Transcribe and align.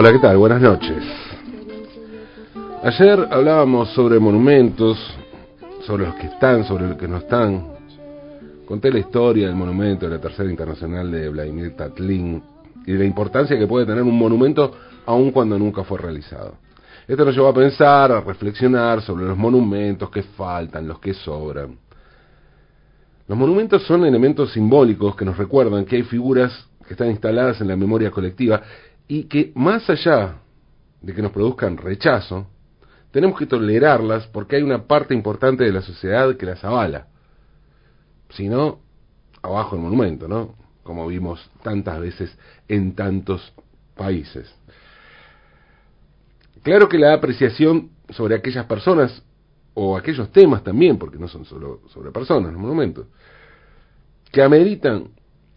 Hola, 0.00 0.12
¿qué 0.12 0.18
tal? 0.18 0.38
Buenas 0.38 0.62
noches. 0.62 1.04
Ayer 2.82 3.28
hablábamos 3.30 3.90
sobre 3.90 4.18
monumentos, 4.18 4.96
sobre 5.82 6.06
los 6.06 6.14
que 6.14 6.26
están, 6.28 6.64
sobre 6.64 6.88
los 6.88 6.96
que 6.96 7.06
no 7.06 7.18
están. 7.18 7.66
Conté 8.64 8.90
la 8.90 8.98
historia 8.98 9.48
del 9.48 9.56
monumento 9.56 10.08
de 10.08 10.16
la 10.16 10.18
Tercera 10.18 10.48
Internacional 10.48 11.10
de 11.10 11.28
Vladimir 11.28 11.76
Tatlin 11.76 12.42
y 12.86 12.92
de 12.92 12.98
la 12.98 13.04
importancia 13.04 13.58
que 13.58 13.66
puede 13.66 13.84
tener 13.84 14.02
un 14.02 14.18
monumento 14.18 14.74
aun 15.04 15.32
cuando 15.32 15.58
nunca 15.58 15.84
fue 15.84 15.98
realizado. 15.98 16.54
Esto 17.06 17.22
nos 17.22 17.34
llevó 17.34 17.48
a 17.48 17.54
pensar, 17.54 18.10
a 18.10 18.22
reflexionar 18.22 19.02
sobre 19.02 19.26
los 19.26 19.36
monumentos 19.36 20.08
que 20.08 20.22
faltan, 20.22 20.88
los 20.88 20.98
que 20.98 21.12
sobran. 21.12 21.76
Los 23.28 23.36
monumentos 23.36 23.82
son 23.82 24.06
elementos 24.06 24.50
simbólicos 24.50 25.14
que 25.14 25.26
nos 25.26 25.36
recuerdan 25.36 25.84
que 25.84 25.96
hay 25.96 26.04
figuras 26.04 26.70
que 26.88 26.94
están 26.94 27.10
instaladas 27.10 27.60
en 27.60 27.68
la 27.68 27.76
memoria 27.76 28.10
colectiva 28.10 28.62
y 29.10 29.24
que 29.24 29.50
más 29.56 29.90
allá 29.90 30.36
de 31.02 31.12
que 31.12 31.20
nos 31.20 31.32
produzcan 31.32 31.76
rechazo, 31.76 32.46
tenemos 33.10 33.36
que 33.36 33.46
tolerarlas 33.46 34.28
porque 34.28 34.54
hay 34.54 34.62
una 34.62 34.86
parte 34.86 35.14
importante 35.14 35.64
de 35.64 35.72
la 35.72 35.82
sociedad 35.82 36.36
que 36.36 36.46
las 36.46 36.62
avala. 36.62 37.08
Si 38.28 38.48
no, 38.48 38.78
abajo 39.42 39.74
el 39.74 39.82
monumento, 39.82 40.28
¿no? 40.28 40.54
Como 40.84 41.08
vimos 41.08 41.50
tantas 41.64 41.98
veces 41.98 42.38
en 42.68 42.94
tantos 42.94 43.52
países. 43.96 44.54
Claro 46.62 46.88
que 46.88 46.96
la 46.96 47.12
apreciación 47.12 47.90
sobre 48.10 48.36
aquellas 48.36 48.66
personas 48.66 49.24
o 49.74 49.96
aquellos 49.96 50.30
temas 50.30 50.62
también, 50.62 50.98
porque 50.98 51.18
no 51.18 51.26
son 51.26 51.44
solo 51.46 51.80
sobre 51.88 52.12
personas 52.12 52.52
los 52.52 52.62
monumentos, 52.62 53.08
que 54.30 54.40
ameritan 54.40 55.08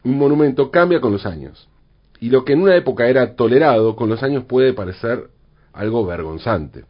un 0.03 0.17
monumento 0.17 0.71
cambia 0.71 0.99
con 0.99 1.11
los 1.11 1.27
años. 1.27 1.69
Y 2.19 2.29
lo 2.29 2.45
que 2.45 2.53
en 2.53 2.61
una 2.61 2.75
época 2.75 3.07
era 3.07 3.35
tolerado, 3.35 3.95
con 3.95 4.09
los 4.09 4.23
años 4.23 4.45
puede 4.45 4.73
parecer 4.73 5.29
algo 5.73 6.05
vergonzante. 6.05 6.85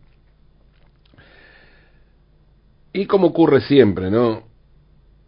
Y 2.94 3.08
como 3.08 3.28
ocurre 3.28 3.62
siempre, 3.62 4.12
¿no? 4.12 4.44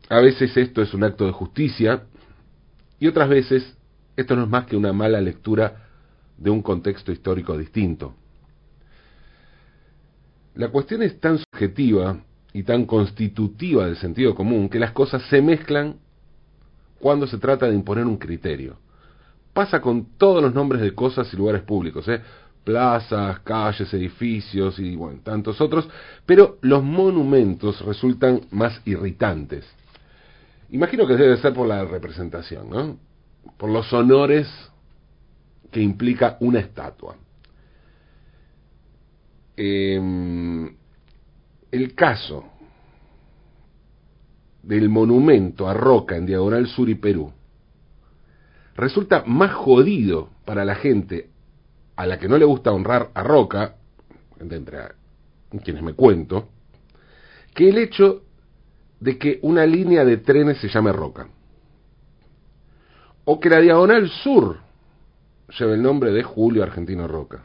A 0.09 0.19
veces 0.19 0.55
esto 0.55 0.81
es 0.83 0.93
un 0.93 1.03
acto 1.03 1.25
de 1.25 1.31
justicia 1.31 2.03
y 2.99 3.07
otras 3.07 3.27
veces 3.27 3.75
esto 4.15 4.35
no 4.35 4.43
es 4.43 4.49
más 4.49 4.67
que 4.67 4.77
una 4.77 4.93
mala 4.93 5.19
lectura 5.19 5.87
de 6.37 6.49
un 6.51 6.61
contexto 6.61 7.11
histórico 7.11 7.57
distinto. 7.57 8.13
La 10.53 10.69
cuestión 10.69 11.01
es 11.01 11.19
tan 11.19 11.39
subjetiva 11.39 12.19
y 12.53 12.63
tan 12.63 12.85
constitutiva 12.85 13.85
del 13.85 13.97
sentido 13.97 14.35
común 14.35 14.69
que 14.69 14.79
las 14.79 14.91
cosas 14.91 15.23
se 15.29 15.41
mezclan 15.41 15.97
cuando 16.99 17.27
se 17.27 17.37
trata 17.39 17.67
de 17.67 17.75
imponer 17.75 18.05
un 18.05 18.17
criterio. 18.17 18.77
Pasa 19.55 19.79
con 19.79 20.17
todos 20.17 20.43
los 20.43 20.53
nombres 20.53 20.81
de 20.81 20.93
cosas 20.93 21.33
y 21.33 21.37
lugares 21.37 21.61
públicos, 21.61 22.05
¿eh? 22.09 22.21
plazas, 22.65 23.39
calles, 23.39 23.93
edificios 23.93 24.77
y 24.79 24.97
bueno, 24.97 25.21
tantos 25.23 25.61
otros, 25.61 25.87
pero 26.25 26.57
los 26.59 26.83
monumentos 26.83 27.79
resultan 27.85 28.41
más 28.51 28.81
irritantes. 28.83 29.63
Imagino 30.71 31.07
que 31.07 31.15
debe 31.15 31.37
ser 31.37 31.53
por 31.53 31.69
la 31.69 31.85
representación, 31.85 32.69
¿no? 32.69 32.97
Por 33.55 33.69
los 33.69 33.93
honores 33.93 34.49
que 35.71 35.79
implica 35.79 36.35
una 36.41 36.59
estatua. 36.59 37.15
Eh, 39.55 40.69
el 41.71 41.95
caso 41.95 42.43
del 44.63 44.89
monumento 44.89 45.69
a 45.69 45.73
Roca 45.73 46.17
en 46.17 46.25
Diagonal 46.25 46.67
Sur 46.67 46.89
y 46.89 46.95
Perú 46.95 47.31
resulta 48.75 49.23
más 49.25 49.53
jodido 49.53 50.29
para 50.45 50.65
la 50.65 50.75
gente 50.75 51.29
a 51.95 52.05
la 52.05 52.19
que 52.19 52.27
no 52.27 52.37
le 52.37 52.45
gusta 52.45 52.71
honrar 52.71 53.09
a 53.13 53.23
Roca, 53.23 53.75
entre 54.39 54.59
quienes 55.63 55.81
me 55.81 55.93
cuento, 55.93 56.49
que 57.53 57.69
el 57.69 57.77
hecho 57.77 58.23
de 58.99 59.17
que 59.17 59.39
una 59.43 59.65
línea 59.65 60.03
de 60.03 60.17
trenes 60.17 60.57
se 60.59 60.67
llame 60.67 60.91
Roca. 60.91 61.27
O 63.23 63.39
que 63.39 63.49
la 63.49 63.59
Diagonal 63.59 64.09
Sur 64.09 64.59
lleve 65.57 65.73
el 65.73 65.81
nombre 65.81 66.11
de 66.11 66.23
Julio 66.23 66.63
Argentino 66.63 67.07
Roca. 67.07 67.43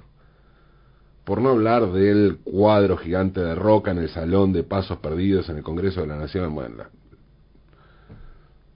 Por 1.25 1.41
no 1.41 1.51
hablar 1.51 1.93
del 1.93 2.39
cuadro 2.43 2.97
gigante 2.97 3.41
de 3.41 3.55
Roca 3.55 3.93
en 3.93 3.99
el 3.99 4.09
Salón 4.09 4.53
de 4.53 4.65
Pasos 4.65 4.99
Perdidos 4.99 5.49
en 5.49 5.59
el 5.59 5.63
Congreso 5.63 6.01
de 6.01 6.09
la 6.09 6.17
Nación. 6.17 6.55
Bueno, 6.55 6.85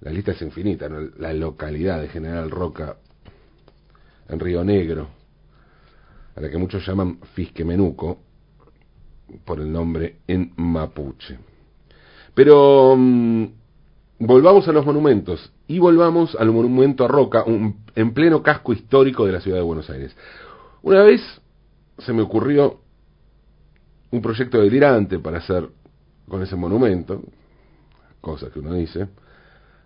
la 0.05 0.11
lista 0.11 0.33
es 0.33 0.43
infinita, 0.43 0.89
¿no? 0.89 1.01
La 1.19 1.33
localidad 1.33 2.01
de 2.01 2.09
General 2.09 2.51
Roca 2.51 2.97
en 4.29 4.39
Río 4.39 4.63
Negro, 4.63 5.09
a 6.37 6.41
la 6.41 6.51
que 6.51 6.59
muchos 6.59 6.87
llaman 6.87 7.21
Fisquemenuco, 7.35 8.19
por 9.47 9.61
el 9.61 9.73
nombre 9.73 10.17
en 10.27 10.53
mapuche. 10.57 11.39
Pero 12.35 12.95
mm, 12.97 13.47
volvamos 14.19 14.69
a 14.69 14.73
los 14.73 14.85
monumentos 14.85 15.51
y 15.67 15.79
volvamos 15.79 16.37
al 16.37 16.53
monumento 16.53 17.07
a 17.07 17.09
Roca, 17.09 17.43
un, 17.45 17.85
en 17.95 18.13
pleno 18.13 18.43
casco 18.43 18.75
histórico 18.75 19.25
de 19.25 19.33
la 19.33 19.41
ciudad 19.41 19.57
de 19.57 19.63
Buenos 19.63 19.89
Aires. 19.89 20.15
Una 20.83 21.03
vez 21.03 21.23
se 21.99 22.13
me 22.13 22.21
ocurrió 22.21 22.81
un 24.11 24.21
proyecto 24.21 24.61
delirante 24.61 25.19
para 25.19 25.39
hacer 25.39 25.67
con 26.29 26.43
ese 26.43 26.57
monumento, 26.57 27.23
cosa 28.21 28.51
que 28.51 28.59
uno 28.59 28.75
dice, 28.75 29.09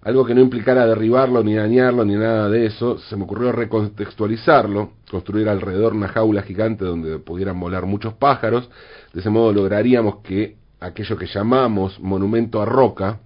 algo 0.03 0.25
que 0.25 0.34
no 0.34 0.41
implicara 0.41 0.86
derribarlo 0.86 1.42
ni 1.42 1.54
dañarlo 1.54 2.04
ni 2.04 2.14
nada 2.14 2.48
de 2.48 2.66
eso, 2.66 2.98
se 2.98 3.16
me 3.16 3.25
ocurrió 3.25 3.53
recontextualizarlo, 3.53 4.92
construir 5.10 5.48
alrededor 5.48 5.92
una 5.92 6.09
jaula 6.09 6.42
gigante 6.42 6.84
donde 6.84 7.19
pudieran 7.19 7.59
volar 7.59 7.86
muchos 7.86 8.14
pájaros, 8.14 8.70
de 9.12 9.20
ese 9.20 9.31
modo 9.31 9.53
lograríamos 9.53 10.19
que 10.22 10.56
aquello 10.81 11.16
que 11.16 11.26
llamamos 11.26 11.98
monumento 12.00 12.62
a 12.62 12.64
roca 12.64 13.19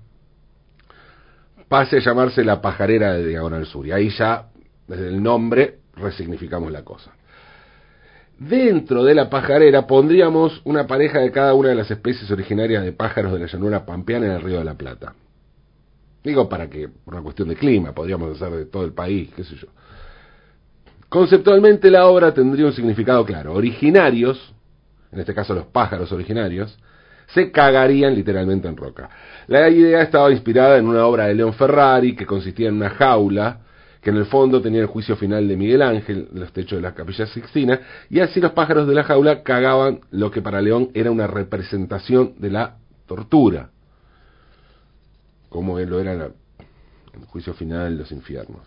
pase 1.69 1.97
a 1.97 2.01
llamarse 2.01 2.45
la 2.45 2.61
pajarera 2.61 3.15
de 3.15 3.27
Diagonal 3.27 3.67
Sur, 3.67 3.87
y 3.87 3.93
ahí 3.93 4.11
ya, 4.11 4.49
desde 4.87 5.09
el 5.09 5.23
nombre, 5.23 5.79
resignificamos 5.97 6.71
la 6.71 6.85
cosa. 6.85 7.13
Dentro 8.39 9.05
de 9.05 9.15
la 9.15 9.31
pajarera 9.31 9.87
pondríamos 9.87 10.63
una 10.65 10.87
pareja 10.87 11.21
de 11.21 11.31
cada 11.31 11.55
una 11.55 11.69
de 11.69 11.75
las 11.75 11.91
especies 11.91 12.31
originarias 12.31 12.83
de 12.83 12.93
pájaros 12.93 13.33
de 13.33 13.39
la 13.39 13.47
llanura 13.47 13.87
pampeana 13.87 14.27
en 14.27 14.33
el 14.33 14.43
río 14.43 14.59
de 14.59 14.65
la 14.65 14.75
Plata. 14.75 15.15
Digo 16.23 16.49
para 16.49 16.69
que, 16.71 16.89
por 16.89 17.15
una 17.15 17.23
cuestión 17.23 17.49
de 17.49 17.57
clima, 17.57 17.93
podríamos 17.93 18.37
hacer 18.37 18.57
de 18.57 18.67
todo 18.67 18.85
el 18.85 18.93
país, 18.93 19.31
qué 19.35 19.43
sé 19.43 19.57
yo. 19.57 19.69
Conceptualmente 21.09 21.91
la 21.91 22.07
obra 22.07 22.33
tendría 22.33 22.67
un 22.67 22.73
significado 22.73 23.25
claro. 23.25 23.55
Originarios, 23.55 24.55
en 25.11 25.21
este 25.21 25.35
caso 25.35 25.53
los 25.55 25.67
pájaros 25.67 26.13
originarios, 26.13 26.79
se 27.27 27.51
cagarían 27.51 28.15
literalmente 28.15 28.69
en 28.69 28.77
roca. 28.77 29.11
La 29.47 29.69
idea 29.69 30.03
estaba 30.03 30.31
inspirada 30.31 30.79
en 30.79 30.87
una 30.87 31.05
obra 31.07 31.27
de 31.27 31.35
León 31.35 31.55
Ferrari 31.55 32.15
que 32.15 32.27
consistía 32.27 32.69
en 32.69 32.77
una 32.77 32.91
jaula 32.91 33.61
que 34.01 34.11
en 34.11 34.17
el 34.17 34.27
fondo 34.27 34.61
tenía 34.61 34.81
el 34.81 34.87
juicio 34.87 35.17
final 35.17 35.47
de 35.47 35.57
Miguel 35.57 35.83
Ángel, 35.83 36.29
los 36.33 36.53
techos 36.53 36.79
de 36.79 36.83
la 36.83 36.93
capilla 36.93 37.25
Sixtina, 37.27 37.81
y 38.11 38.19
así 38.19 38.41
los 38.41 38.51
pájaros 38.51 38.89
de 38.89 38.95
la 38.95 39.05
jaula 39.05 39.43
cagaban 39.45 40.01
lo 40.11 40.31
que 40.31 40.43
para 40.43 40.61
León 40.61 40.91
era 40.95 41.11
una 41.11 41.29
representación 41.29 42.35
de 42.39 42.51
la 42.51 42.79
tortura 43.07 43.72
como 45.53 45.79
lo 45.79 46.01
era 46.01 46.13
el 46.15 47.27
juicio 47.27 47.53
final 47.53 47.93
de 47.93 47.99
los 48.03 48.11
infiernos. 48.11 48.67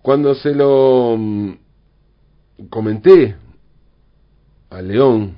Cuando 0.00 0.34
se 0.34 0.54
lo 0.54 1.14
mm, 1.16 1.52
comenté 2.70 3.36
a 4.70 4.80
León, 4.80 5.36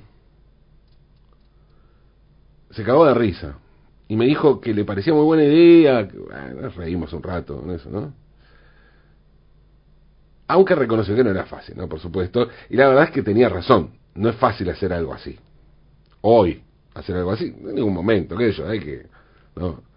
se 2.70 2.84
cagó 2.84 3.06
de 3.06 3.14
risa 3.14 3.58
y 4.06 4.16
me 4.16 4.26
dijo 4.26 4.60
que 4.60 4.72
le 4.72 4.84
parecía 4.84 5.12
muy 5.12 5.25
buena 5.25 5.44
idea, 5.44 6.06
que, 6.06 6.16
bueno, 6.16 6.69
reímos 6.70 7.12
un 7.12 7.22
rato 7.22 7.60
con 7.60 7.70
eso, 7.72 7.90
¿no? 7.90 8.14
Aunque 10.46 10.75
reconoció 10.75 11.14
que 11.14 11.25
no 11.25 11.30
era 11.30 11.44
fácil, 11.44 11.76
¿no? 11.76 11.88
Por 11.88 11.98
supuesto, 12.00 12.48
y 12.70 12.76
la 12.76 12.88
verdad 12.88 13.04
es 13.04 13.10
que 13.10 13.22
tenía 13.22 13.48
razón, 13.48 13.98
no 14.14 14.30
es 14.30 14.36
fácil 14.36 14.70
hacer 14.70 14.92
algo 14.92 15.12
así. 15.12 15.38
Hoy, 16.22 16.62
hacer 16.94 17.16
algo 17.16 17.32
así, 17.32 17.46
en 17.46 17.75
ningún 17.75 17.92
momento, 17.92 18.36
que 18.36 18.52
yo, 18.52 18.66
hay 18.66 18.80
que, 18.80 19.06
¿no? 19.56 19.88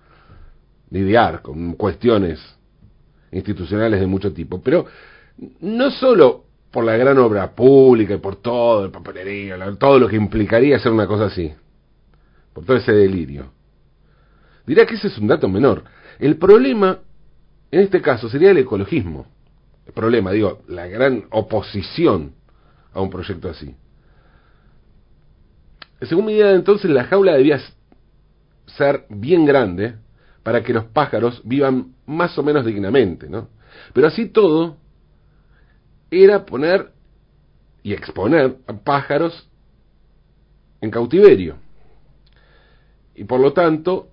Lidiar 0.92 1.42
con 1.42 1.74
cuestiones 1.74 2.40
institucionales 3.32 4.00
de 4.00 4.08
mucho 4.08 4.32
tipo, 4.32 4.62
pero 4.62 4.86
no 5.62 5.90
solo 5.92 6.44
por 6.70 6.84
la 6.86 6.96
gran 6.98 7.18
obra 7.18 7.52
pública 7.56 8.14
y 8.14 8.18
por 8.18 8.36
todo 8.38 8.86
el 8.86 8.92
papelería, 8.92 9.58
todo 9.80 10.00
lo 10.00 10.08
que 10.08 10.16
implicaría 10.16 10.78
hacer 10.78 10.92
una 10.92 11.08
cosa 11.08 11.26
así, 11.26 11.52
por 12.54 12.66
todo 12.66 12.78
ese 12.78 12.92
delirio, 12.92 13.52
Dirá 14.66 14.86
que 14.86 14.96
ese 14.96 15.08
es 15.08 15.18
un 15.18 15.28
dato 15.28 15.50
menor. 15.50 15.84
El 16.20 16.38
problema, 16.38 17.00
en 17.72 17.82
este 17.82 18.02
caso, 18.02 18.30
sería 18.30 18.52
el 18.52 18.58
ecologismo. 18.58 19.26
El 19.86 19.94
problema, 19.94 20.32
digo, 20.32 20.62
la 20.68 20.88
gran 20.88 21.26
oposición 21.32 22.34
a 22.94 23.02
un 23.02 23.10
proyecto 23.10 23.50
así. 23.50 23.76
Según 26.02 26.26
mi 26.26 26.34
idea, 26.34 26.52
entonces, 26.52 26.90
la 26.90 27.06
jaula 27.06 27.34
debía 27.34 27.60
ser 28.66 29.06
bien 29.10 29.46
grande 29.46 29.96
para 30.44 30.64
que 30.64 30.74
los 30.74 30.86
pájaros 30.86 31.42
vivan 31.44 31.94
más 32.06 32.38
o 32.38 32.44
menos 32.44 32.66
dignamente, 32.66 33.30
¿no? 33.30 33.50
Pero 33.94 34.08
así 34.08 34.28
todo, 34.28 34.78
era 36.10 36.46
poner 36.46 36.92
y 37.84 37.94
exponer 37.94 38.58
a 38.68 38.74
pájaros 38.74 39.48
en 40.82 40.92
cautiverio. 40.92 41.56
Y 43.16 43.24
por 43.24 43.40
lo 43.40 43.54
tanto, 43.54 44.10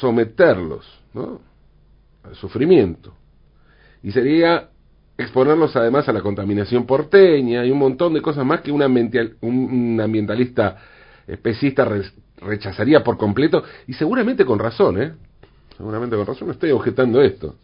someterlos 0.00 0.86
¿no? 1.14 1.40
al 2.22 2.34
sufrimiento. 2.36 3.14
Y 4.02 4.12
sería 4.12 4.68
exponerlos 5.16 5.74
además 5.74 6.08
a 6.08 6.12
la 6.12 6.20
contaminación 6.20 6.86
porteña 6.86 7.64
y 7.64 7.70
un 7.70 7.78
montón 7.78 8.14
de 8.14 8.22
cosas 8.22 8.46
más 8.46 8.60
que 8.60 8.70
un, 8.70 8.80
ambientalista 10.00 10.76
especista 11.26 11.88
rechazaría 12.36 13.02
por 13.02 13.18
completo 13.18 13.64
y 13.86 13.94
seguramente 13.94 14.44
con 14.44 14.60
razón, 14.60 15.02
¿eh? 15.02 15.12
Seguramente 15.78 16.16
con 16.16 16.26
razón, 16.26 16.50
estoy 16.50 16.72
objetando 16.72 17.22
esto. 17.22 17.54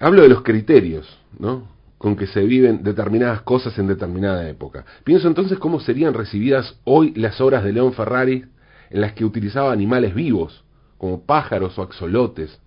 Hablo 0.00 0.22
de 0.22 0.28
los 0.28 0.42
criterios, 0.42 1.06
¿no? 1.38 1.68
Con 1.98 2.16
que 2.16 2.26
se 2.26 2.40
viven 2.40 2.82
determinadas 2.82 3.42
cosas 3.42 3.78
en 3.78 3.86
determinada 3.86 4.48
época. 4.48 4.84
Pienso 5.04 5.28
entonces 5.28 5.58
cómo 5.58 5.78
serían 5.78 6.14
recibidas 6.14 6.80
hoy 6.84 7.12
las 7.14 7.40
obras 7.40 7.62
de 7.62 7.72
León 7.72 7.92
Ferrari 7.92 8.46
en 8.90 9.00
las 9.00 9.12
que 9.12 9.26
utilizaba 9.26 9.72
animales 9.72 10.14
vivos, 10.14 10.64
como 10.96 11.24
pájaros 11.24 11.78
o 11.78 11.82
axolotes. 11.82 12.58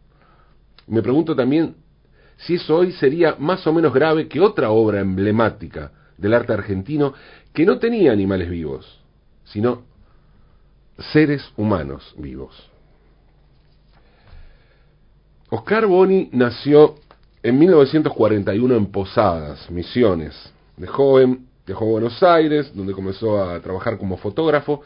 Me 0.87 1.01
pregunto 1.01 1.35
también 1.35 1.75
si 2.37 2.55
eso 2.55 2.77
hoy 2.77 2.91
sería 2.91 3.35
más 3.39 3.65
o 3.65 3.73
menos 3.73 3.93
grave 3.93 4.27
que 4.27 4.39
otra 4.39 4.69
obra 4.69 4.99
emblemática 4.99 5.91
del 6.17 6.35
arte 6.35 6.53
argentino 6.53 7.15
que 7.51 7.65
no 7.65 7.79
tenía 7.79 8.11
animales 8.11 8.49
vivos, 8.49 9.01
sino 9.43 9.83
seres 11.11 11.43
humanos 11.57 12.13
vivos. 12.17 12.74
Oscar 15.55 15.85
Boni 15.87 16.27
nació 16.33 16.95
en 17.41 17.57
1941 17.57 18.75
en 18.75 18.87
Posadas, 18.87 19.71
Misiones. 19.71 20.35
De 20.75 20.85
joven 20.85 21.47
viajó 21.65 21.85
a 21.85 21.91
Buenos 21.91 22.21
Aires, 22.23 22.73
donde 22.75 22.91
comenzó 22.91 23.41
a 23.41 23.61
trabajar 23.61 23.97
como 23.97 24.17
fotógrafo 24.17 24.81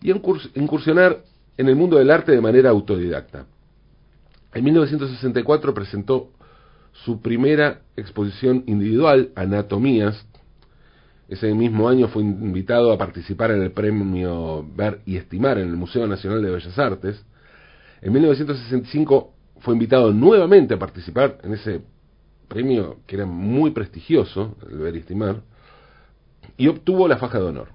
y 0.00 0.10
a 0.10 0.20
incursionar 0.56 1.22
en 1.56 1.68
el 1.68 1.76
mundo 1.76 1.98
del 1.98 2.10
arte 2.10 2.32
de 2.32 2.40
manera 2.40 2.70
autodidacta. 2.70 3.46
En 4.52 4.64
1964 4.64 5.72
presentó 5.72 6.30
su 7.04 7.20
primera 7.20 7.82
exposición 7.96 8.64
individual, 8.66 9.30
Anatomías. 9.36 10.26
Ese 11.28 11.54
mismo 11.54 11.88
año 11.88 12.08
fue 12.08 12.24
invitado 12.24 12.90
a 12.90 12.98
participar 12.98 13.52
en 13.52 13.62
el 13.62 13.70
premio 13.70 14.66
Ver 14.74 14.98
y 15.06 15.16
Estimar 15.16 15.58
en 15.58 15.68
el 15.68 15.76
Museo 15.76 16.08
Nacional 16.08 16.42
de 16.42 16.50
Bellas 16.50 16.76
Artes. 16.76 17.24
En 18.00 18.12
1965 18.12 19.34
fue 19.62 19.74
invitado 19.74 20.12
nuevamente 20.12 20.74
a 20.74 20.78
participar 20.78 21.38
en 21.42 21.54
ese 21.54 21.82
premio 22.48 22.98
que 23.06 23.16
era 23.16 23.26
muy 23.26 23.70
prestigioso, 23.70 24.56
el 24.70 24.96
estimar, 24.96 25.42
y 26.56 26.68
obtuvo 26.68 27.08
la 27.08 27.16
faja 27.16 27.38
de 27.38 27.46
honor. 27.46 27.68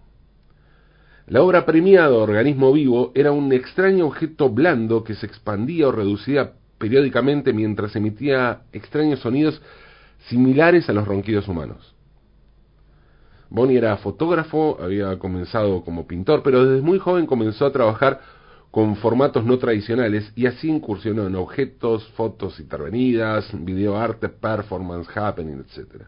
La 1.28 1.42
obra 1.42 1.66
premiada, 1.66 2.16
Organismo 2.16 2.72
Vivo, 2.72 3.12
era 3.16 3.32
un 3.32 3.52
extraño 3.52 4.06
objeto 4.06 4.50
blando 4.50 5.04
que 5.04 5.16
se 5.16 5.26
expandía 5.26 5.88
o 5.88 5.92
reducía 5.92 6.54
periódicamente 6.78 7.54
mientras 7.54 7.96
emitía 7.96 8.62
extraños 8.72 9.20
sonidos 9.20 9.62
similares 10.30 10.90
a 10.90 10.94
los 10.94 11.08
ronquidos 11.08 11.48
humanos. 11.48 11.96
Bonnie 13.50 13.78
era 13.78 13.96
fotógrafo, 13.98 14.78
había 14.82 15.18
comenzado 15.20 15.84
como 15.84 16.06
pintor, 16.06 16.44
pero 16.44 16.66
desde 16.66 16.86
muy 16.86 17.00
joven 17.00 17.26
comenzó 17.26 17.66
a 17.66 17.72
trabajar 17.72 18.20
con 18.72 18.96
formatos 18.98 19.46
no 19.46 19.58
tradicionales 19.58 20.32
y 20.36 20.46
así 20.46 20.70
incursionó 20.70 21.28
en 21.28 21.36
objetos, 21.36 22.08
fotos 22.16 22.60
intervenidas, 22.60 23.50
videoarte, 23.54 24.30
performance, 24.30 25.08
happening, 25.16 25.64
etc. 25.64 26.04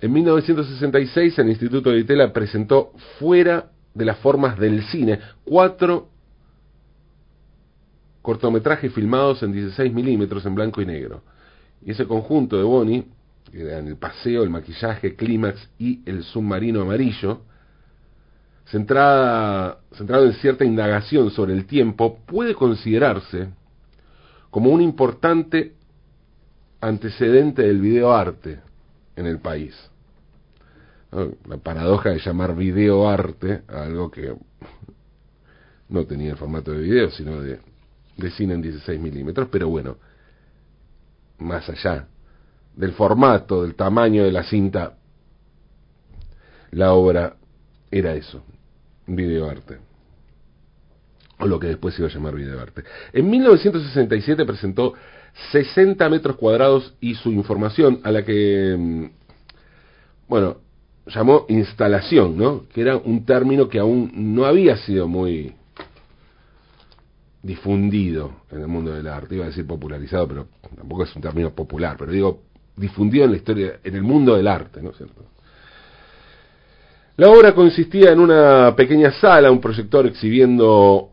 En 0.00 0.12
1966 0.12 1.38
el 1.38 1.48
Instituto 1.48 1.90
de 1.90 2.00
Itela 2.00 2.32
presentó 2.32 2.92
Fuera 3.18 3.70
de 3.94 4.04
las 4.04 4.18
formas 4.18 4.58
del 4.58 4.82
cine 4.84 5.20
cuatro 5.44 6.08
cortometrajes 8.20 8.92
filmados 8.92 9.42
en 9.42 9.52
16 9.52 9.92
milímetros 9.92 10.44
en 10.46 10.54
blanco 10.54 10.80
y 10.82 10.86
negro. 10.86 11.22
Y 11.84 11.90
ese 11.90 12.06
conjunto 12.06 12.56
de 12.56 12.62
Bonnie, 12.62 13.04
que 13.52 13.60
eran 13.60 13.86
el 13.86 13.96
paseo, 13.96 14.42
el 14.42 14.50
maquillaje, 14.50 15.14
clímax 15.14 15.68
y 15.78 16.00
el 16.06 16.24
submarino 16.24 16.80
amarillo, 16.80 17.42
centrada, 18.66 19.78
centrado 19.92 20.26
en 20.26 20.34
cierta 20.34 20.64
indagación 20.64 21.30
sobre 21.30 21.52
el 21.52 21.66
tiempo, 21.66 22.18
puede 22.26 22.54
considerarse 22.54 23.48
como 24.50 24.70
un 24.70 24.80
importante 24.80 25.74
antecedente 26.80 27.62
del 27.62 27.80
videoarte 27.80 28.60
en 29.16 29.26
el 29.26 29.38
país. 29.38 29.74
La 31.46 31.58
paradoja 31.58 32.10
de 32.10 32.18
llamar 32.18 32.56
videoarte 32.56 33.62
a 33.68 33.84
algo 33.84 34.10
que 34.10 34.34
no 35.88 36.04
tenía 36.06 36.32
el 36.32 36.36
formato 36.36 36.72
de 36.72 36.80
video, 36.80 37.10
sino 37.10 37.40
de, 37.40 37.60
de 38.16 38.30
cine 38.30 38.54
en 38.54 38.62
16 38.62 39.00
milímetros, 39.00 39.48
pero 39.50 39.68
bueno, 39.68 39.96
más 41.38 41.68
allá 41.68 42.08
del 42.74 42.92
formato, 42.92 43.62
del 43.62 43.74
tamaño 43.74 44.24
de 44.24 44.32
la 44.32 44.42
cinta, 44.42 44.96
la 46.72 46.92
obra 46.92 47.36
era 47.90 48.14
eso, 48.14 48.42
videoarte. 49.06 49.78
O 51.38 51.46
lo 51.46 51.58
que 51.58 51.68
después 51.68 51.94
se 51.94 52.02
iba 52.02 52.08
a 52.08 52.14
llamar 52.14 52.34
videoarte. 52.34 52.84
En 53.12 53.28
1967 53.28 54.44
presentó 54.44 54.94
60 55.52 56.08
metros 56.08 56.36
cuadrados 56.36 56.94
y 57.00 57.14
su 57.14 57.32
información, 57.32 58.00
a 58.04 58.12
la 58.12 58.24
que, 58.24 58.76
mm, 58.78 59.04
bueno, 60.28 60.58
llamó 61.06 61.44
instalación, 61.48 62.38
¿no? 62.38 62.66
Que 62.72 62.80
era 62.80 62.96
un 62.96 63.24
término 63.24 63.68
que 63.68 63.78
aún 63.78 64.12
no 64.14 64.46
había 64.46 64.76
sido 64.76 65.08
muy 65.08 65.54
difundido 67.42 68.40
en 68.50 68.62
el 68.62 68.68
mundo 68.68 68.92
del 68.92 69.06
arte. 69.06 69.34
Iba 69.34 69.44
a 69.44 69.48
decir 69.48 69.66
popularizado, 69.66 70.26
pero 70.28 70.48
tampoco 70.74 71.04
es 71.04 71.14
un 71.14 71.22
término 71.22 71.50
popular, 71.50 71.96
pero 71.98 72.10
digo 72.10 72.42
difundido 72.76 73.24
en 73.24 73.32
la 73.32 73.36
historia, 73.36 73.80
en 73.84 73.94
el 73.94 74.02
mundo 74.02 74.34
del 74.34 74.48
arte, 74.48 74.82
¿no 74.82 74.90
es 74.90 74.96
cierto? 74.96 75.24
La 77.16 77.30
obra 77.30 77.54
consistía 77.54 78.10
en 78.10 78.18
una 78.18 78.74
pequeña 78.74 79.12
sala, 79.12 79.52
un 79.52 79.60
proyector 79.60 80.04
exhibiendo 80.04 81.10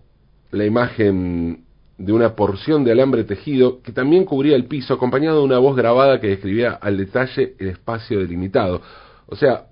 la 0.50 0.66
imagen 0.66 1.64
de 1.96 2.12
una 2.12 2.36
porción 2.36 2.84
de 2.84 2.92
alambre 2.92 3.24
tejido 3.24 3.84
que 3.84 3.92
también 3.92 4.26
cubría 4.26 4.56
el 4.56 4.66
piso, 4.66 4.96
acompañado 4.96 5.38
de 5.38 5.46
una 5.46 5.60
voz 5.60 5.76
grabada 5.76 6.20
que 6.20 6.30
describía 6.30 6.72
al 6.72 6.98
detalle 6.98 7.54
el 7.60 7.68
espacio 7.68 8.18
delimitado. 8.18 8.82
O 9.28 9.36
sea, 9.36 9.68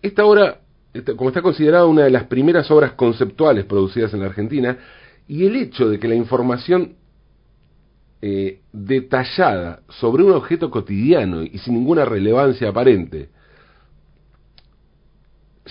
esta 0.00 0.24
obra, 0.24 0.60
como 1.14 1.28
está 1.28 1.42
considerada 1.42 1.84
una 1.84 2.04
de 2.04 2.10
las 2.10 2.24
primeras 2.24 2.70
obras 2.70 2.92
conceptuales 2.92 3.66
producidas 3.66 4.14
en 4.14 4.20
la 4.20 4.26
Argentina, 4.26 4.78
y 5.26 5.44
el 5.44 5.54
hecho 5.54 5.86
de 5.86 5.98
que 5.98 6.08
la 6.08 6.14
información 6.14 6.94
eh, 8.22 8.60
detallada 8.72 9.82
sobre 9.90 10.24
un 10.24 10.32
objeto 10.32 10.70
cotidiano 10.70 11.42
y 11.42 11.58
sin 11.58 11.74
ninguna 11.74 12.06
relevancia 12.06 12.70
aparente 12.70 13.36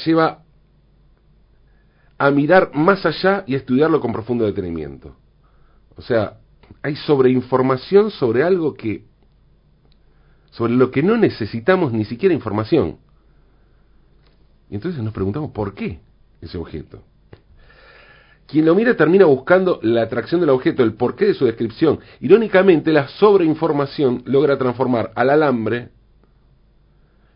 lleva 0.06 0.44
a 2.18 2.32
mirar 2.32 2.72
más 2.74 3.06
allá 3.06 3.44
y 3.46 3.54
a 3.54 3.58
estudiarlo 3.58 4.00
con 4.00 4.12
profundo 4.12 4.46
detenimiento. 4.46 5.16
O 5.96 6.02
sea, 6.02 6.38
hay 6.82 6.96
sobreinformación 6.96 8.12
sobre 8.12 8.44
algo 8.44 8.74
que 8.74 9.06
sobre 10.52 10.74
lo 10.74 10.90
que 10.90 11.04
no 11.04 11.18
necesitamos 11.18 11.94
ni 11.94 12.06
siquiera 12.06 12.34
información. 12.34 12.98
Y 14.70 14.76
entonces 14.76 15.04
nos 15.04 15.14
preguntamos 15.14 15.52
por 15.52 15.76
qué 15.76 16.00
ese 16.42 16.58
objeto. 16.58 17.04
Quien 18.48 18.66
lo 18.66 18.74
mira 18.74 18.96
termina 18.96 19.26
buscando 19.26 19.80
la 19.84 20.04
atracción 20.04 20.40
del 20.40 20.50
objeto, 20.50 20.84
el 20.84 20.94
porqué 20.94 21.26
de 21.26 21.34
su 21.34 21.46
descripción. 21.46 22.00
Irónicamente, 22.22 22.92
la 22.92 23.08
sobreinformación 23.08 24.24
logra 24.26 24.58
transformar 24.58 25.12
al 25.16 25.30
alambre 25.30 25.90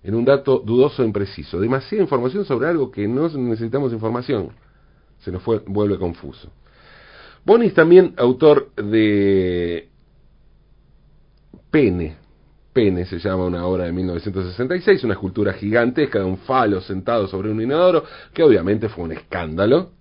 en 0.04 0.16
un 0.16 0.26
dato 0.26 0.60
dudoso 0.60 1.04
e 1.04 1.06
impreciso. 1.06 1.60
Demasiada 1.60 2.04
información 2.04 2.46
sobre 2.46 2.68
algo 2.68 2.92
que 2.92 3.08
no 3.08 3.30
necesitamos 3.30 3.94
información. 3.94 4.50
Se 5.20 5.32
nos 5.32 5.44
fue, 5.44 5.60
vuelve 5.66 5.98
confuso. 5.98 6.52
Bonis 7.46 7.74
también 7.74 8.14
autor 8.18 8.72
de 8.76 9.90
Pene, 11.70 12.18
Pene 12.74 13.06
se 13.06 13.20
llama 13.20 13.46
una 13.46 13.66
obra 13.66 13.86
de 13.86 13.92
1966, 13.92 15.04
una 15.04 15.14
escultura 15.14 15.54
gigantesca 15.54 16.20
de 16.20 16.26
un 16.26 16.38
falo 16.38 16.82
sentado 16.82 17.28
sobre 17.28 17.52
un 17.52 17.62
inodoro, 17.62 18.04
que 18.34 18.44
obviamente 18.44 18.90
fue 18.90 19.06
un 19.06 19.12
escándalo. 19.12 19.92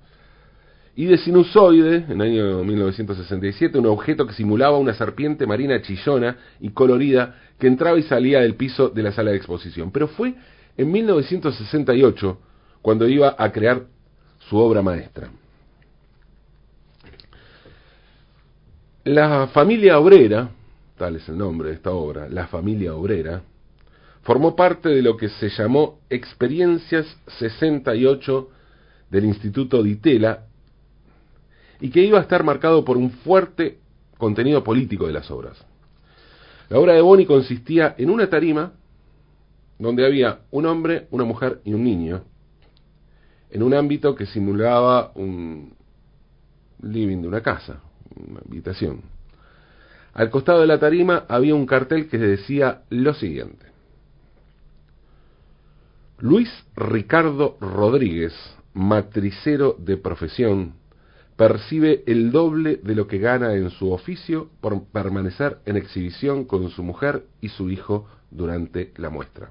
Y 0.97 1.07
de 1.07 1.19
Sinusoide, 1.19 2.05
en 2.09 2.21
el 2.21 2.23
año 2.23 2.65
1967, 2.65 3.79
un 3.79 3.87
objeto 3.87 4.27
que 4.27 4.35
simulaba 4.35 4.77
una 4.77 4.93
serpiente 4.95 5.47
marina 5.47 5.81
chillona 5.83 6.37
y 6.61 6.71
colorida 6.71 7.37
que 7.59 7.69
entraba 7.69 7.99
y 7.99 8.03
salía 8.03 8.41
del 8.41 8.57
piso 8.57 8.89
de 8.89 9.03
la 9.03 9.13
sala 9.13 9.31
de 9.31 9.37
exposición. 9.37 9.93
Pero 9.93 10.09
fue 10.09 10.35
en 10.77 10.91
1968 10.91 12.39
cuando 12.83 13.09
iba 13.09 13.37
a 13.39 13.53
crear 13.53 13.83
su 14.49 14.57
obra 14.57 14.83
maestra. 14.83 15.31
La 19.05 19.47
familia 19.49 19.99
obrera, 19.99 20.51
tal 20.99 21.17
es 21.17 21.29
el 21.29 21.39
nombre 21.39 21.69
de 21.71 21.75
esta 21.77 21.91
obra, 21.93 22.29
La 22.29 22.49
familia 22.49 22.95
obrera, 22.95 23.43
formó 24.23 24.55
parte 24.55 24.89
de 24.89 25.03
lo 25.03 25.17
que 25.17 25.29
se 25.29 25.49
llamó 25.49 26.01
Experiencias 26.11 27.07
68 27.39 28.49
del 29.11 29.25
Instituto 29.25 29.83
Ditela 29.83 30.47
y 31.81 31.91
que 31.91 32.03
iba 32.03 32.19
a 32.19 32.23
estar 32.23 32.45
marcado 32.45 32.85
por 32.85 32.97
un 32.97 33.11
fuerte 33.11 33.79
contenido 34.19 34.63
político 34.63 35.07
de 35.07 35.13
las 35.13 35.31
obras. 35.31 35.65
La 36.69 36.79
obra 36.79 36.95
de 36.95 37.01
Boni 37.01 37.27
consistía 37.27 37.95
en 37.99 38.11
una 38.11 38.29
tarima 38.29 38.73
donde 39.79 40.05
había 40.05 40.41
un 40.51 40.67
hombre, 40.67 41.09
una 41.11 41.25
mujer 41.25 41.61
y 41.65 41.73
un 41.73 41.83
niño, 41.83 42.23
en 43.51 43.63
un 43.63 43.75
ámbito 43.75 44.15
que 44.15 44.27
simulaba 44.27 45.11
un 45.15 45.75
living 46.83 47.23
de 47.23 47.29
una 47.29 47.41
casa, 47.41 47.81
una 48.15 48.41
habitación. 48.41 49.03
Al 50.13 50.31
costado 50.31 50.61
de 50.61 50.67
la 50.67 50.79
tarima 50.79 51.25
había 51.29 51.55
un 51.55 51.67
cartel 51.67 52.09
que 52.09 52.19
decía 52.19 52.83
lo 52.91 53.15
siguiente. 53.15 53.67
Luis 56.19 56.51
Ricardo 56.77 57.57
Rodríguez, 57.61 58.35
matricero 58.75 59.75
de 59.79 59.97
profesión, 59.97 60.75
percibe 61.41 62.05
el 62.07 62.33
doble 62.33 62.81
de 62.83 62.95
lo 62.95 63.07
que 63.07 63.17
gana 63.17 63.55
en 63.55 63.71
su 63.71 63.91
oficio 63.93 64.51
por 64.61 64.85
permanecer 64.89 65.57
en 65.65 65.79
exhibición 65.79 66.45
con 66.45 66.69
su 66.69 66.83
mujer 66.83 67.25
y 67.41 67.49
su 67.49 67.71
hijo 67.71 68.07
durante 68.31 68.93
la 68.99 69.09
muestra. 69.09 69.49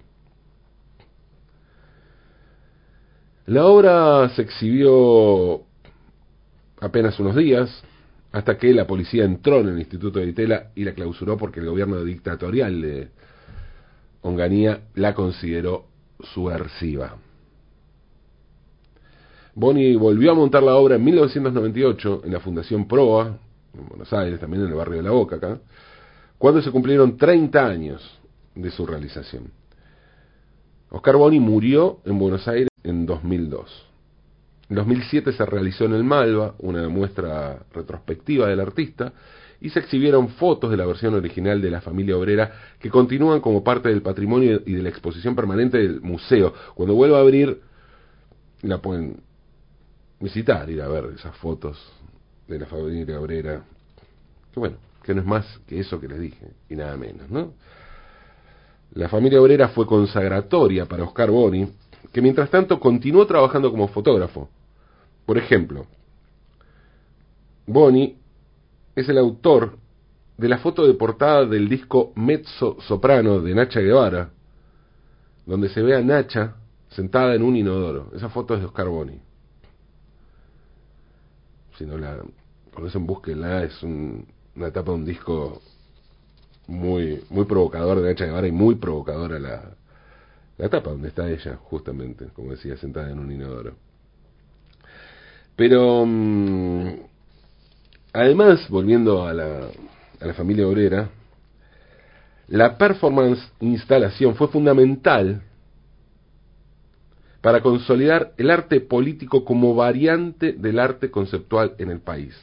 La 3.48 3.65
obra 3.65 4.29
se 4.36 4.43
exhibió 4.43 5.63
apenas 6.79 7.19
unos 7.19 7.36
días, 7.36 7.84
hasta 8.34 8.60
que 8.60 8.72
la 8.72 8.86
policía 8.86 9.25
entró 9.25 9.60
en 9.62 9.69
el 9.69 9.79
Instituto 9.79 10.19
de 10.19 10.27
Itela 10.27 10.67
y 10.75 10.84
la 10.84 10.93
clausuró 10.93 11.38
porque 11.38 11.60
el 11.60 11.65
gobierno 11.65 12.03
dictatorial 12.03 12.81
de 12.84 13.08
Onganía 14.22 14.81
la 14.93 15.15
consideró 15.15 15.88
subversiva. 16.19 17.15
Boni 19.55 19.95
volvió 19.95 20.31
a 20.31 20.35
montar 20.35 20.63
la 20.63 20.75
obra 20.75 20.95
en 20.95 21.03
1998 21.03 22.21
en 22.25 22.33
la 22.33 22.39
Fundación 22.39 22.87
Proa, 22.87 23.37
en 23.77 23.87
Buenos 23.87 24.11
Aires, 24.13 24.39
también 24.39 24.63
en 24.63 24.69
el 24.69 24.75
barrio 24.75 24.97
de 24.97 25.03
La 25.03 25.11
Boca, 25.11 25.37
acá, 25.37 25.59
cuando 26.37 26.61
se 26.61 26.71
cumplieron 26.71 27.17
30 27.17 27.65
años 27.65 28.19
de 28.55 28.71
su 28.71 28.85
realización. 28.85 29.51
Oscar 30.91 31.17
Boni 31.17 31.39
murió 31.39 31.99
en 32.05 32.17
Buenos 32.17 32.47
Aires 32.47 32.69
en 32.83 33.05
2002. 33.05 33.85
En 34.69 34.75
2007 34.75 35.33
se 35.33 35.45
realizó 35.45 35.85
en 35.85 35.93
el 35.93 36.03
Malva 36.03 36.55
una 36.59 36.87
muestra 36.89 37.63
retrospectiva 37.73 38.47
del 38.47 38.59
artista 38.59 39.13
y 39.61 39.69
se 39.69 39.79
exhibieron 39.79 40.29
fotos 40.29 40.71
de 40.71 40.77
la 40.77 40.85
versión 40.85 41.15
original 41.15 41.61
de 41.61 41.71
la 41.71 41.81
familia 41.81 42.15
obrera 42.15 42.51
que 42.79 42.89
continúan 42.89 43.41
como 43.41 43.63
parte 43.63 43.89
del 43.89 44.01
patrimonio 44.01 44.61
y 44.65 44.73
de 44.73 44.83
la 44.83 44.89
exposición 44.89 45.35
permanente 45.35 45.79
del 45.79 46.01
museo. 46.01 46.53
Cuando 46.75 46.95
vuelva 46.95 47.17
a 47.17 47.21
abrir, 47.21 47.59
la 48.61 48.77
pueden 48.77 49.21
visitar, 50.19 50.69
ir 50.69 50.81
a 50.81 50.88
ver 50.88 51.05
esas 51.15 51.35
fotos 51.38 51.77
de 52.47 52.59
la 52.59 52.65
familia 52.65 53.19
obrera. 53.19 53.63
Que 54.53 54.59
bueno, 54.59 54.77
que 55.03 55.13
no 55.13 55.21
es 55.21 55.27
más 55.27 55.59
que 55.67 55.79
eso 55.79 55.99
que 55.99 56.07
les 56.07 56.19
dije, 56.19 56.47
y 56.69 56.75
nada 56.75 56.97
menos, 56.97 57.29
¿no? 57.29 57.53
La 58.93 59.07
familia 59.07 59.41
obrera 59.41 59.69
fue 59.69 59.85
consagratoria 59.85 60.85
para 60.85 61.03
Oscar 61.03 61.29
Boni, 61.29 61.71
que 62.11 62.21
mientras 62.21 62.49
tanto 62.49 62.79
continuó 62.79 63.27
trabajando 63.27 63.69
como 63.69 63.88
fotógrafo 63.88 64.49
por 65.29 65.38
ejemplo, 65.38 65.85
Boni 67.67 68.17
es 68.95 69.07
el 69.09 69.19
autor 69.19 69.77
de 70.39 70.49
la 70.49 70.57
foto 70.57 70.88
de 70.88 70.95
portada 70.95 71.45
del 71.45 71.69
disco 71.69 72.13
Mezzo 72.15 72.77
Soprano 72.81 73.39
de 73.39 73.53
Nacha 73.53 73.79
Guevara, 73.79 74.31
donde 75.45 75.69
se 75.69 75.83
ve 75.83 75.95
a 75.95 76.01
Nacha 76.01 76.55
sentada 76.89 77.35
en 77.35 77.43
un 77.43 77.55
inodoro. 77.55 78.09
Esa 78.15 78.29
foto 78.29 78.55
es 78.55 78.61
de 78.61 78.65
Oscar 78.65 78.88
Boni. 78.88 79.21
Si 81.79 81.86
no 81.86 81.98
la 81.98 82.17
conocen, 82.74 83.07
búsquenla. 83.07 83.63
Es 83.63 83.81
una 83.81 84.67
etapa 84.67 84.91
de 84.91 84.98
un 84.98 85.05
disco 85.05 85.62
muy, 86.67 87.24
muy 87.29 87.45
provocador 87.45 88.01
de 88.01 88.09
Nacha 88.09 88.25
Guevara 88.25 88.48
y 88.48 88.51
muy 88.51 88.75
provocadora 88.75 89.39
la, 89.39 89.63
la 90.57 90.65
etapa 90.65 90.89
donde 90.89 91.07
está 91.07 91.29
ella, 91.29 91.57
justamente, 91.63 92.25
como 92.36 92.51
decía, 92.51 92.75
sentada 92.75 93.09
en 93.09 93.19
un 93.19 93.31
inodoro. 93.31 93.75
Pero 95.55 96.05
mm, 96.05 96.95
además, 98.12 98.67
volviendo 98.67 99.25
a 99.25 99.33
la, 99.33 99.69
a 100.19 100.25
la 100.25 100.33
familia 100.33 100.67
obrera, 100.67 101.07
la 102.50 102.77
performance 102.77 103.39
instalación 103.62 104.36
fue 104.36 104.50
fundamental 104.50 105.43
para 107.41 107.62
consolidar 107.62 108.34
el 108.38 108.51
arte 108.51 108.81
político 108.81 109.46
como 109.46 109.74
variante 109.75 110.53
del 110.53 110.79
arte 110.79 111.10
conceptual 111.10 111.75
en 111.77 111.89
el 111.89 112.01
país. 112.01 112.36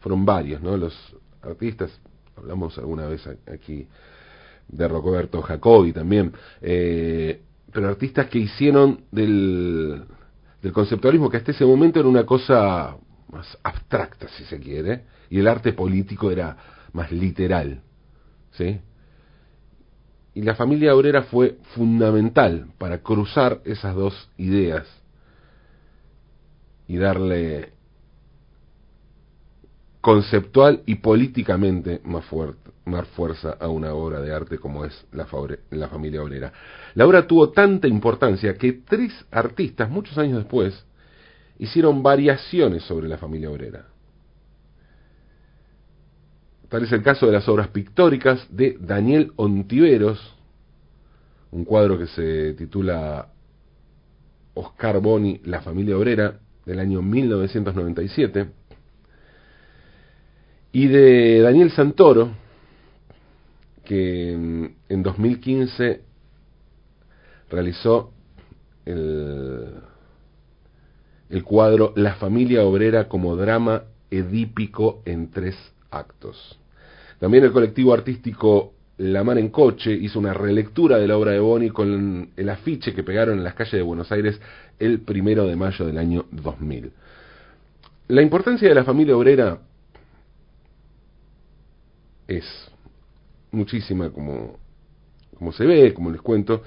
Fueron 0.00 0.24
varios, 0.24 0.62
¿no? 0.62 0.76
Los 0.76 0.94
artistas, 1.42 1.90
hablamos 2.36 2.76
alguna 2.78 3.06
vez 3.06 3.26
aquí 3.52 3.86
de 4.68 4.88
Rocoberto 4.88 5.40
Jacobi 5.42 5.92
también, 5.92 6.32
eh, 6.60 7.40
pero 7.72 7.88
artistas 7.88 8.28
que 8.28 8.38
hicieron 8.38 9.04
del, 9.10 10.04
del 10.62 10.72
conceptualismo, 10.72 11.30
que 11.30 11.38
hasta 11.38 11.52
ese 11.52 11.64
momento 11.64 11.98
era 12.00 12.08
una 12.08 12.24
cosa 12.24 12.96
más 13.30 13.58
abstracta, 13.62 14.28
si 14.28 14.44
se 14.44 14.58
quiere, 14.58 15.04
y 15.30 15.38
el 15.38 15.46
arte 15.46 15.72
político 15.72 16.30
era 16.30 16.56
más 16.92 17.10
literal. 17.10 17.80
¿sí? 18.52 18.80
Y 20.40 20.42
la 20.42 20.54
familia 20.54 20.94
obrera 20.94 21.24
fue 21.24 21.58
fundamental 21.74 22.68
para 22.78 23.02
cruzar 23.02 23.60
esas 23.66 23.94
dos 23.94 24.30
ideas 24.38 24.86
y 26.88 26.96
darle 26.96 27.74
conceptual 30.00 30.82
y 30.86 30.94
políticamente 30.94 32.00
más, 32.04 32.24
fuerza 33.08 33.50
a 33.60 33.68
una 33.68 33.92
obra 33.92 34.22
de 34.22 34.34
arte 34.34 34.56
como 34.56 34.86
es 34.86 35.06
la 35.12 35.26
familia 35.26 36.22
obrera. 36.22 36.54
La 36.94 37.06
obra 37.06 37.26
tuvo 37.26 37.50
tanta 37.50 37.86
importancia 37.86 38.54
que 38.54 38.72
tres 38.72 39.12
artistas, 39.30 39.90
muchos 39.90 40.16
años 40.16 40.38
después, 40.38 40.86
hicieron 41.58 42.02
variaciones 42.02 42.82
sobre 42.84 43.08
la 43.08 43.18
familia 43.18 43.50
obrera. 43.50 43.89
Tal 46.70 46.84
es 46.84 46.92
el 46.92 47.02
caso 47.02 47.26
de 47.26 47.32
las 47.32 47.48
obras 47.48 47.66
pictóricas 47.68 48.46
de 48.48 48.76
Daniel 48.80 49.32
Ontiveros, 49.34 50.36
un 51.50 51.64
cuadro 51.64 51.98
que 51.98 52.06
se 52.06 52.54
titula 52.54 53.26
Oscar 54.54 55.00
Boni, 55.00 55.40
La 55.46 55.62
familia 55.62 55.98
obrera, 55.98 56.38
del 56.64 56.78
año 56.78 57.02
1997, 57.02 58.50
y 60.70 60.86
de 60.86 61.40
Daniel 61.40 61.72
Santoro, 61.72 62.30
que 63.84 64.30
en 64.30 65.02
2015 65.02 66.02
realizó 67.50 68.12
el, 68.84 69.74
el 71.30 71.42
cuadro 71.42 71.92
La 71.96 72.14
familia 72.14 72.62
obrera 72.62 73.08
como 73.08 73.34
drama 73.34 73.82
edípico 74.08 75.02
en 75.04 75.32
tres 75.32 75.56
actos. 75.90 76.59
También 77.20 77.44
el 77.44 77.52
colectivo 77.52 77.92
artístico 77.92 78.72
La 78.96 79.22
Mar 79.22 79.38
en 79.38 79.50
Coche 79.50 79.92
hizo 79.92 80.18
una 80.18 80.34
relectura 80.34 80.98
de 80.98 81.06
la 81.06 81.16
obra 81.16 81.32
de 81.32 81.38
Boni 81.38 81.68
con 81.68 82.30
el 82.34 82.48
afiche 82.48 82.94
que 82.94 83.02
pegaron 83.02 83.38
en 83.38 83.44
las 83.44 83.54
calles 83.54 83.74
de 83.74 83.82
Buenos 83.82 84.10
Aires 84.10 84.40
el 84.78 85.02
primero 85.02 85.46
de 85.46 85.54
mayo 85.54 85.86
del 85.86 85.98
año 85.98 86.24
2000. 86.32 86.90
La 88.08 88.22
importancia 88.22 88.68
de 88.68 88.74
la 88.74 88.84
familia 88.84 89.16
obrera 89.16 89.60
es 92.26 92.44
muchísima 93.50 94.10
como, 94.10 94.58
como 95.36 95.52
se 95.52 95.66
ve, 95.66 95.92
como 95.92 96.10
les 96.10 96.22
cuento, 96.22 96.62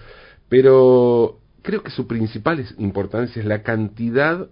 pero 0.49 1.39
creo 1.63 1.81
que 1.81 1.89
su 1.89 2.05
principal 2.05 2.63
importancia 2.77 3.39
es 3.39 3.45
la 3.47 3.63
cantidad 3.63 4.47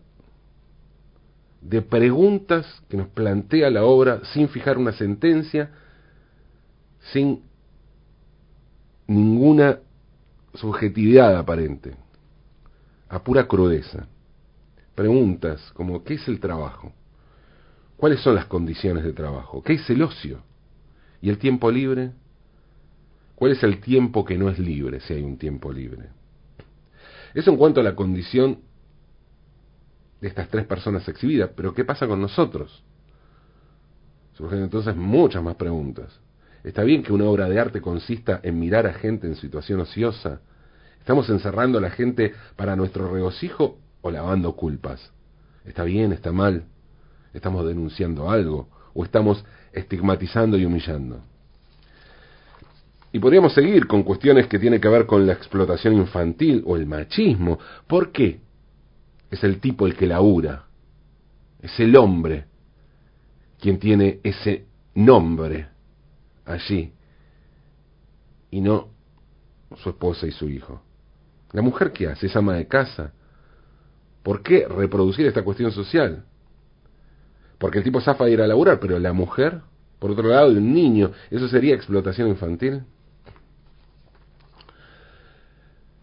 de 1.62 1.82
preguntas 1.84 2.66
que 2.90 2.98
nos 2.98 3.08
plantea 3.10 3.70
la 3.70 3.84
obra 3.84 4.22
sin 4.34 4.50
fijar 4.50 4.80
una 4.80 4.94
sentencia, 4.94 5.70
sin 7.12 7.44
ninguna 9.08 9.80
subjetividad 10.54 11.36
aparente, 11.38 11.96
a 13.10 13.24
pura 13.24 13.48
crudeza. 13.48 14.08
Preguntas 14.96 15.72
como 15.74 16.04
¿qué 16.04 16.16
es 16.16 16.28
el 16.28 16.40
trabajo? 16.40 16.94
¿Cuáles 17.98 18.22
son 18.22 18.36
las 18.36 18.46
condiciones 18.46 19.04
de 19.04 19.14
trabajo? 19.14 19.62
¿Qué 19.64 19.74
es 19.74 19.90
el 19.90 20.02
ocio? 20.02 20.42
¿Y 21.22 21.30
el 21.30 21.38
tiempo 21.38 21.72
libre? 21.72 22.12
¿Cuál 23.36 23.52
es 23.52 23.64
el 23.64 23.80
tiempo 23.80 24.26
que 24.26 24.38
no 24.38 24.50
es 24.50 24.60
libre, 24.60 25.00
si 25.02 25.14
hay 25.14 25.24
un 25.24 25.38
tiempo 25.38 25.72
libre? 25.72 26.10
Eso 27.34 27.52
en 27.52 27.58
cuanto 27.58 27.80
a 27.80 27.84
la 27.84 27.96
condición 27.96 28.60
de 30.20 30.28
estas 30.28 30.50
tres 30.50 30.66
personas 30.66 31.08
exhibidas, 31.08 31.52
pero 31.56 31.74
¿qué 31.74 31.84
pasa 31.84 32.08
con 32.08 32.22
nosotros? 32.22 32.84
Surgen 34.34 34.64
entonces 34.64 34.96
muchas 34.96 35.44
más 35.44 35.56
preguntas. 35.56 36.20
¿Está 36.64 36.84
bien 36.84 37.02
que 37.02 37.14
una 37.14 37.26
obra 37.26 37.50
de 37.50 37.60
arte 37.60 37.82
consista 37.82 38.40
en 38.44 38.60
mirar 38.60 38.86
a 38.86 38.94
gente 38.94 39.28
en 39.28 39.36
situación 39.36 39.80
ociosa? 39.80 40.42
¿Estamos 41.00 41.30
encerrando 41.30 41.80
a 41.80 41.82
la 41.82 41.90
gente 41.90 42.34
para 42.56 42.76
nuestro 42.76 43.12
regocijo 43.12 43.80
o 44.02 44.12
lavando 44.12 44.56
culpas? 44.56 45.12
¿Está 45.66 45.84
bien? 45.84 46.12
¿Está 46.14 46.32
mal? 46.32 46.66
¿Estamos 47.34 47.66
denunciando 47.66 48.30
algo? 48.30 48.70
¿O 48.94 49.04
estamos 49.04 49.44
estigmatizando 49.74 50.58
y 50.58 50.66
humillando? 50.66 51.22
Y 53.12 53.20
podríamos 53.20 53.54
seguir 53.54 53.88
con 53.88 54.04
cuestiones 54.04 54.48
que 54.48 54.60
tienen 54.60 54.80
que 54.80 54.88
ver 54.88 55.06
con 55.06 55.26
la 55.26 55.34
explotación 55.34 55.96
infantil 55.96 56.64
o 56.66 56.78
el 56.78 56.86
machismo. 56.86 57.58
¿Por 57.88 58.12
qué? 58.12 58.40
Es 59.32 59.44
el 59.44 59.60
tipo 59.60 59.88
el 59.88 59.96
que 59.96 60.06
labura. 60.06 60.66
Es 61.60 61.80
el 61.80 61.96
hombre 61.96 62.46
quien 63.60 63.80
tiene 63.80 64.20
ese 64.24 64.66
nombre 64.94 65.71
allí. 66.52 66.94
Y 68.50 68.62
no 68.62 68.90
su 69.78 69.90
esposa 69.90 70.28
y 70.28 70.32
su 70.32 70.50
hijo. 70.50 70.82
¿La 71.54 71.62
mujer 71.62 71.92
qué 71.92 72.08
hace? 72.08 72.28
¿Es 72.28 72.36
ama 72.36 72.56
de 72.56 72.68
casa? 72.68 73.14
¿Por 74.24 74.42
qué 74.44 74.68
reproducir 74.68 75.26
esta 75.26 75.44
cuestión 75.44 75.72
social? 75.72 76.26
Porque 77.58 77.80
el 77.80 77.84
tipo 77.84 78.02
zafa 78.02 78.26
de 78.26 78.32
ir 78.32 78.42
a 78.42 78.48
laburar, 78.48 78.80
pero 78.80 78.98
la 79.00 79.14
mujer, 79.14 79.62
por 80.00 80.12
otro 80.12 80.28
lado, 80.28 80.52
de 80.52 80.58
un 80.58 80.74
niño, 80.74 81.12
¿eso 81.30 81.48
sería 81.48 81.76
explotación 81.76 82.28
infantil? 82.28 82.84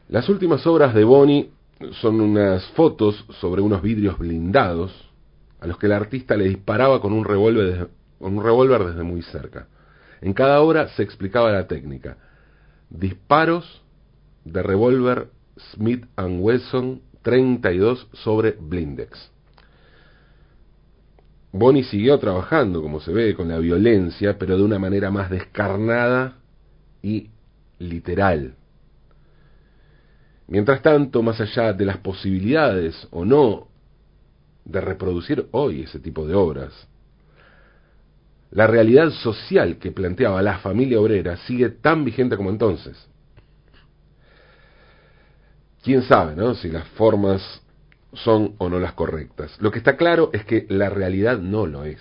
Las 0.09 0.29
últimas 0.29 0.67
obras 0.67 0.95
de 0.95 1.05
Boni 1.05 1.51
son 2.01 2.21
unas 2.21 2.65
fotos 2.71 3.25
sobre 3.41 3.61
unos 3.61 3.83
vidrios 3.83 4.19
blindados 4.19 4.93
a 5.61 5.67
los 5.67 5.79
que 5.79 5.87
el 5.87 5.93
artista 5.93 6.37
le 6.37 6.49
disparaba 6.49 7.01
con 7.01 7.13
un 7.13 7.25
revólver, 7.25 7.89
con 8.19 8.37
un 8.37 8.45
revólver 8.45 8.85
desde 8.85 9.03
muy 9.03 9.23
cerca. 9.23 9.69
En 10.21 10.33
cada 10.33 10.61
obra 10.61 10.89
se 10.89 11.03
explicaba 11.03 11.53
la 11.53 11.67
técnica. 11.67 12.17
Disparos 12.91 13.83
de 14.45 14.63
revólver 14.63 15.29
Smith 15.73 16.07
Wesson 16.17 17.03
32 17.23 18.09
sobre 18.13 18.53
blindex. 18.53 19.31
Bonnie 21.53 21.85
siguió 21.85 22.19
trabajando, 22.19 22.83
como 22.83 23.01
se 23.01 23.13
ve, 23.13 23.35
con 23.35 23.49
la 23.49 23.59
violencia, 23.59 24.39
pero 24.39 24.57
de 24.57 24.63
una 24.63 24.79
manera 24.79 25.11
más 25.11 25.31
descarnada 25.31 26.39
y 27.03 27.31
literal. 27.79 28.55
Mientras 30.47 30.83
tanto, 30.83 31.23
más 31.23 31.41
allá 31.41 31.73
de 31.73 31.85
las 31.85 31.99
posibilidades 31.99 33.09
o 33.11 33.25
no 33.25 33.69
de 34.65 34.81
reproducir 34.81 35.49
hoy 35.53 35.83
ese 35.83 35.99
tipo 36.01 36.27
de 36.27 36.35
obras, 36.35 36.89
la 38.51 38.67
realidad 38.67 39.11
social 39.11 39.79
que 39.79 39.93
planteaba 39.93 40.43
la 40.43 40.59
familia 40.59 41.01
obrera 41.01 41.37
sigue 41.39 41.69
tan 41.69 42.05
vigente 42.05 42.37
como 42.37 42.51
entonces. 42.51 43.09
Quién 45.83 46.03
sabe, 46.03 46.35
¿no? 46.35 46.55
Si 46.55 46.71
las 46.71 46.87
formas 46.89 47.63
son 48.13 48.55
o 48.59 48.69
no 48.69 48.79
las 48.79 48.95
correctas. 48.95 49.57
Lo 49.61 49.71
que 49.71 49.79
está 49.79 49.97
claro 49.97 50.31
es 50.33 50.45
que 50.45 50.67
la 50.69 50.89
realidad 50.89 51.39
no 51.39 51.67
lo 51.67 51.85
es. 51.85 52.01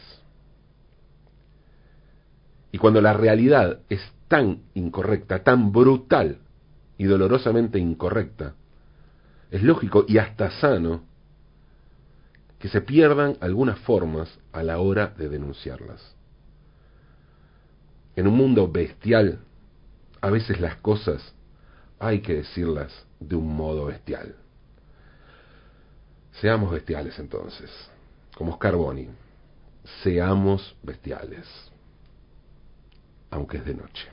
Y 2.71 2.77
cuando 2.77 3.01
la 3.01 3.13
realidad 3.13 3.79
es 3.89 4.01
tan 4.27 4.63
incorrecta, 4.73 5.43
tan 5.43 5.71
brutal, 5.71 6.39
y 6.97 7.05
dolorosamente 7.05 7.79
incorrecta, 7.79 8.55
es 9.51 9.63
lógico 9.63 10.05
y 10.07 10.17
hasta 10.17 10.49
sano 10.59 11.03
que 12.59 12.69
se 12.69 12.81
pierdan 12.81 13.37
algunas 13.39 13.77
formas 13.79 14.39
a 14.51 14.63
la 14.63 14.79
hora 14.79 15.13
de 15.15 15.29
denunciarlas. 15.29 16.16
En 18.17 18.25
un 18.25 18.33
mundo 18.35 18.67
bestial, 18.67 19.37
a 20.21 20.31
veces 20.31 20.59
las 20.59 20.77
cosas 20.77 21.35
hay 21.99 22.21
que 22.21 22.33
decirlas 22.33 23.05
de 23.19 23.35
un 23.35 23.55
modo 23.55 23.85
bestial. 23.85 24.35
Seamos 26.41 26.71
bestiales 26.71 27.19
entonces, 27.19 27.69
como 28.35 28.53
Oscar 28.53 28.75
Boni, 28.75 29.07
seamos 30.01 30.75
bestiales, 30.81 31.45
aunque 33.29 33.57
es 33.57 33.65
de 33.65 33.75
noche. 33.75 34.07